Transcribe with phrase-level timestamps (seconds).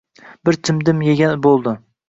[0.49, 1.79] Bir chimdim yegan bo‘ldi.